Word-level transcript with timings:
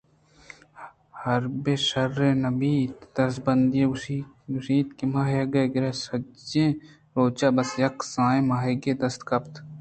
حر 1.19 1.43
بِہ 1.63 1.73
شِیرے 1.87 2.29
نہ 2.41 2.49
بیت 2.59 2.95
دزبندی 3.15 3.83
گوٛش 3.89 4.03
اَنت 4.73 4.99
ماہیگ 5.13 5.55
گِرے 5.73 5.91
ءَ 5.97 6.01
سَجّہیں 6.05 6.77
روچ 7.13 7.39
ءَ 7.45 7.55
بس 7.55 7.69
یک 7.81 7.93
کسانیں 7.99 8.47
ماہیگے 8.49 8.93
دست 9.01 9.21
کپت 9.29 9.53